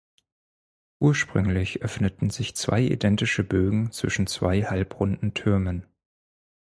[0.99, 5.85] Ursprünglich öffneten sich zwei identische Bögen zwischen zwei halbrunden Türmen.